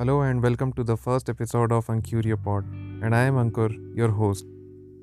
[0.00, 2.64] Hello and welcome to the first episode of Ankcurio Pod.
[3.02, 4.46] And I am Ankur, your host.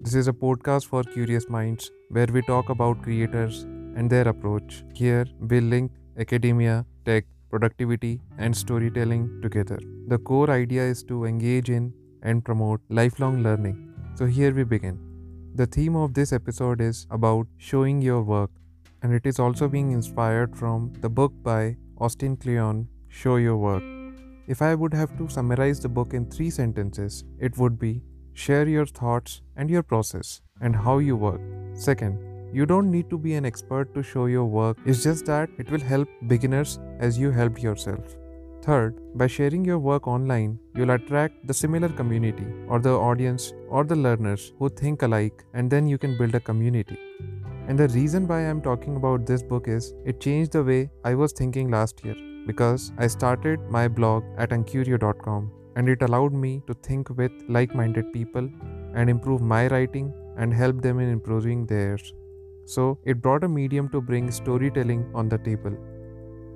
[0.02, 3.62] This is a podcast for curious minds where we talk about creators
[3.96, 4.84] and their approach.
[4.96, 9.78] Here we link academia, tech, productivity, and storytelling together.
[10.08, 11.94] The core idea is to engage in
[12.24, 13.94] and promote lifelong learning.
[14.16, 14.98] So here we begin.
[15.54, 18.50] The theme of this episode is about showing your work,
[19.04, 23.97] and it is also being inspired from the book by Austin Kleon, Show Your Work.
[24.48, 28.02] If I would have to summarize the book in three sentences, it would be
[28.34, 31.42] share your thoughts and your process and how you work.
[31.74, 32.18] Second,
[32.54, 35.70] you don't need to be an expert to show your work, it's just that it
[35.70, 38.16] will help beginners as you helped yourself.
[38.62, 43.84] Third, by sharing your work online, you'll attract the similar community or the audience or
[43.84, 46.98] the learners who think alike, and then you can build a community.
[47.68, 51.16] And the reason why I'm talking about this book is it changed the way I
[51.16, 52.16] was thinking last year
[52.48, 57.76] because I started my blog at ankcurio.com and it allowed me to think with like
[57.76, 58.50] minded people
[58.96, 62.14] and improve my writing and help them in improving theirs.
[62.66, 65.78] So, it brought a medium to bring storytelling on the table.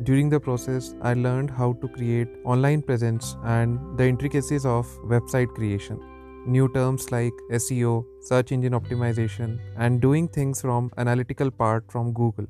[0.04, 5.54] During the process, I learned how to create online presence and the intricacies of website
[5.54, 6.00] creation.
[6.48, 12.48] New terms like SEO, search engine optimization, and doing things from analytical part from Google.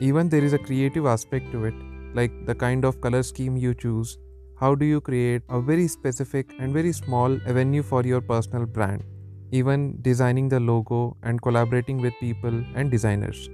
[0.00, 1.74] Even there is a creative aspect to it,
[2.14, 4.18] like the kind of color scheme you choose.
[4.56, 9.02] How do you create a very specific and very small avenue for your personal brand?
[9.50, 13.48] Even designing the logo and collaborating with people and designers.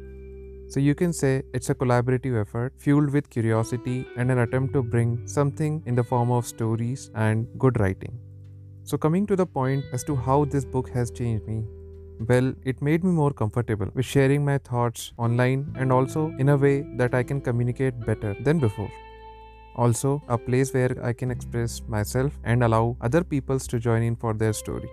[0.68, 4.82] So you can say it's a collaborative effort fueled with curiosity and an attempt to
[4.82, 8.18] bring something in the form of stories and good writing.
[8.84, 11.64] So, coming to the point as to how this book has changed me,
[12.28, 16.56] well, it made me more comfortable with sharing my thoughts online and also in a
[16.56, 18.90] way that I can communicate better than before.
[19.76, 24.16] Also, a place where I can express myself and allow other peoples to join in
[24.16, 24.90] for their story.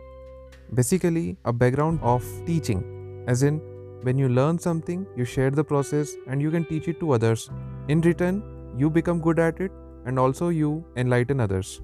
[0.74, 3.60] Basically, a background of teaching, as in
[4.04, 7.50] when you learn something, you share the process and you can teach it to others.
[7.90, 8.44] In return,
[8.78, 9.72] you become good at it
[10.06, 11.82] and also you enlighten others.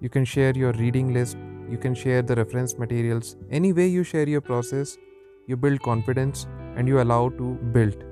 [0.00, 1.36] You can share your reading list,
[1.70, 3.36] you can share the reference materials.
[3.50, 4.98] Any way you share your process,
[5.46, 8.04] you build confidence and you allow to build.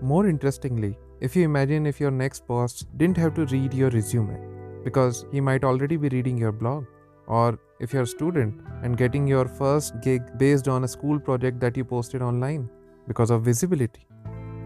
[0.00, 4.38] More interestingly, if you imagine if your next boss didn't have to read your resume
[4.84, 6.84] because he might already be reading your blog
[7.26, 11.60] or if you're a student and getting your first gig based on a school project
[11.60, 12.68] that you posted online
[13.06, 14.06] because of visibility.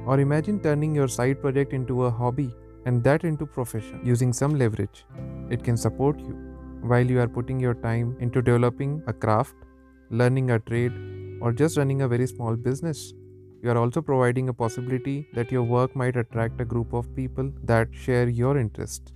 [0.07, 2.55] Or imagine turning your side project into a hobby
[2.87, 5.05] and that into profession using some leverage.
[5.51, 6.56] It can support you
[6.89, 9.55] while you are putting your time into developing a craft,
[10.11, 10.93] learning a trade,
[11.41, 13.13] or just running a very small business.
[13.63, 17.53] You are also providing a possibility that your work might attract a group of people
[17.65, 19.13] that share your interest.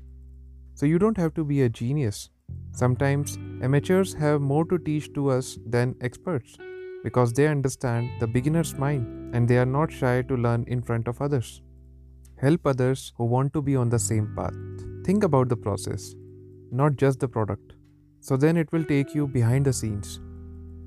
[0.74, 2.30] So you don't have to be a genius
[2.72, 6.56] Sometimes amateurs have more to teach to us than experts
[7.02, 11.08] because they understand the beginner's mind and they are not shy to learn in front
[11.08, 11.62] of others.
[12.36, 14.54] Help others who want to be on the same path.
[15.04, 16.14] Think about the process,
[16.72, 17.74] not just the product.
[18.20, 20.20] So then it will take you behind the scenes.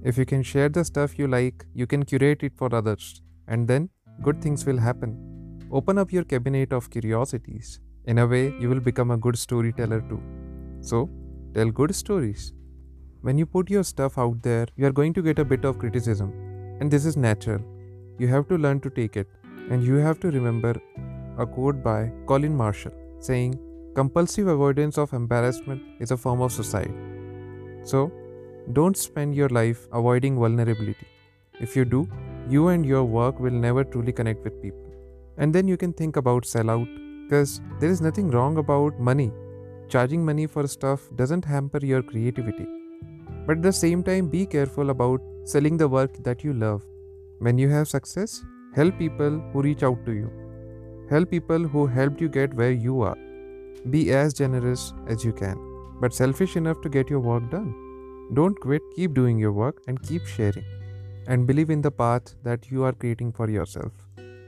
[0.03, 3.67] If you can share the stuff you like, you can curate it for others, and
[3.67, 3.89] then
[4.21, 5.17] good things will happen.
[5.71, 7.79] Open up your cabinet of curiosities.
[8.05, 10.21] In a way, you will become a good storyteller too.
[10.81, 11.09] So,
[11.55, 12.51] Tell good stories.
[13.21, 15.77] When you put your stuff out there, you are going to get a bit of
[15.77, 16.31] criticism,
[16.79, 17.59] and this is natural.
[18.17, 19.27] You have to learn to take it,
[19.69, 20.73] and you have to remember
[21.37, 23.53] a quote by Colin Marshall saying,
[23.95, 26.93] Compulsive avoidance of embarrassment is a form of suicide.
[27.83, 28.11] So,
[28.73, 31.07] don't spend your life avoiding vulnerability.
[31.59, 32.07] If you do,
[32.49, 34.91] you and your work will never truly connect with people.
[35.37, 36.87] And then you can think about sellout
[37.23, 39.31] because there is nothing wrong about money
[39.93, 42.65] Charging money for stuff doesn't hamper your creativity.
[43.45, 46.81] But at the same time, be careful about selling the work that you love.
[47.39, 48.43] When you have success,
[48.75, 50.31] help people who reach out to you.
[51.11, 53.17] Help people who helped you get where you are.
[53.89, 55.57] Be as generous as you can,
[55.99, 57.73] but selfish enough to get your work done.
[58.33, 60.65] Don't quit, keep doing your work and keep sharing.
[61.27, 63.91] And believe in the path that you are creating for yourself.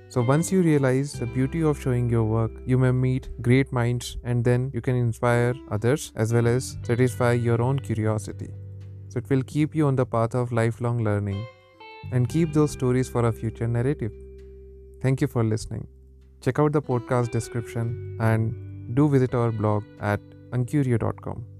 [0.09, 4.17] So, once you realize the beauty of showing your work, you may meet great minds
[4.23, 8.49] and then you can inspire others as well as satisfy your own curiosity.
[9.09, 11.45] So, it will keep you on the path of lifelong learning
[12.11, 14.11] and keep those stories for a future narrative.
[15.01, 15.87] Thank you for listening.
[16.41, 20.19] Check out the podcast description and do visit our blog at
[20.51, 21.54] ankcurio.com.